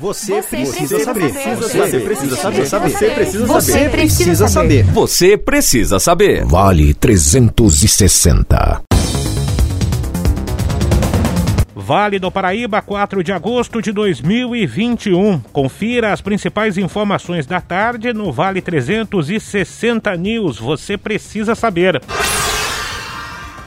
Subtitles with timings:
[0.00, 1.28] Você, precisa, saber.
[1.30, 2.66] Você precisa saber.
[2.66, 3.50] Você precisa saber.
[3.76, 4.82] Você precisa saber.
[4.84, 6.44] Você precisa saber.
[6.46, 8.82] Vale 360.
[11.74, 15.38] Vale do Paraíba, 4 de agosto de 2021.
[15.52, 20.58] Confira as principais informações da tarde no Vale 360 News.
[20.58, 22.00] Você precisa saber.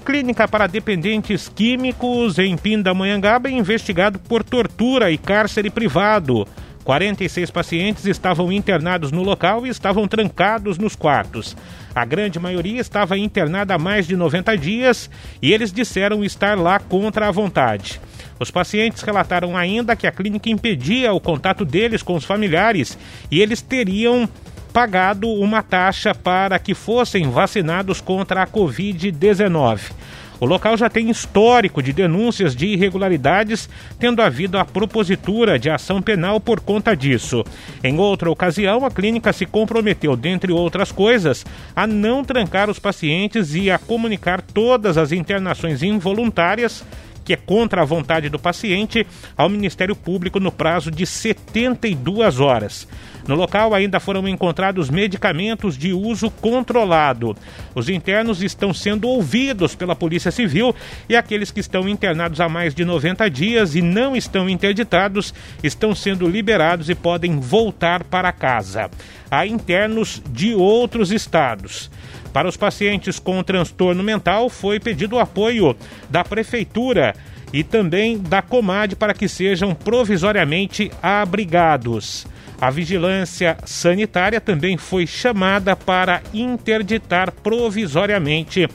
[0.04, 6.46] Clínica para dependentes químicos em Pindamonhangaba é investigado por tortura e cárcere privado.
[6.84, 11.56] 46 pacientes estavam internados no local e estavam trancados nos quartos.
[11.96, 15.10] A grande maioria estava internada há mais de 90 dias
[15.42, 18.02] e eles disseram estar lá contra a vontade.
[18.38, 22.98] Os pacientes relataram ainda que a clínica impedia o contato deles com os familiares
[23.32, 24.28] e eles teriam
[24.74, 29.92] pagado uma taxa para que fossem vacinados contra a Covid-19.
[30.40, 36.02] O local já tem histórico de denúncias de irregularidades, tendo havido a propositura de ação
[36.02, 37.46] penal por conta disso.
[37.84, 43.54] Em outra ocasião, a clínica se comprometeu, dentre outras coisas, a não trancar os pacientes
[43.54, 46.84] e a comunicar todas as internações involuntárias
[47.24, 49.06] que é contra a vontade do paciente,
[49.38, 52.88] ao Ministério Público no prazo de 72 horas.
[53.28, 57.36] No local ainda foram encontrados medicamentos de uso controlado.
[57.74, 60.76] Os internos estão sendo ouvidos pela Polícia Civil
[61.08, 65.96] e aqueles que estão internados há mais de 90 dias e não estão interditados estão
[65.96, 68.90] sendo liberados e podem voltar para casa.
[69.34, 71.90] Há internos de outros estados.
[72.32, 75.76] Para os pacientes com transtorno mental, foi pedido o apoio
[76.08, 77.16] da Prefeitura
[77.52, 82.28] e também da Comad para que sejam provisoriamente abrigados.
[82.62, 88.70] A vigilância sanitária também foi chamada para interditar provisoriamente